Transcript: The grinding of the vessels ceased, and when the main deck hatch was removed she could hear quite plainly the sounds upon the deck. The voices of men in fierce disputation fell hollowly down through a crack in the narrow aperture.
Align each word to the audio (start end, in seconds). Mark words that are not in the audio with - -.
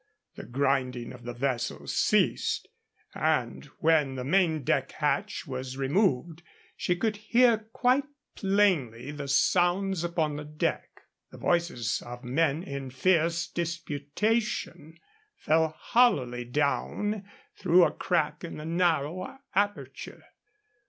The 0.33 0.45
grinding 0.47 1.13
of 1.13 1.25
the 1.25 1.33
vessels 1.35 1.95
ceased, 1.95 2.67
and 3.13 3.65
when 3.81 4.15
the 4.15 4.23
main 4.23 4.63
deck 4.63 4.93
hatch 4.93 5.45
was 5.45 5.77
removed 5.77 6.41
she 6.75 6.95
could 6.95 7.17
hear 7.17 7.67
quite 7.71 8.05
plainly 8.35 9.11
the 9.11 9.27
sounds 9.27 10.03
upon 10.03 10.37
the 10.37 10.43
deck. 10.43 11.01
The 11.29 11.37
voices 11.37 12.01
of 12.03 12.23
men 12.23 12.63
in 12.63 12.89
fierce 12.89 13.45
disputation 13.45 14.97
fell 15.35 15.67
hollowly 15.77 16.45
down 16.45 17.29
through 17.55 17.83
a 17.85 17.91
crack 17.91 18.43
in 18.43 18.57
the 18.57 18.65
narrow 18.65 19.37
aperture. 19.53 20.23